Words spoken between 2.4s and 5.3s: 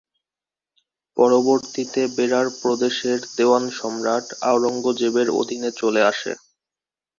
প্রদেশের দেওয়ান সম্রাট আওরঙ্গজেবের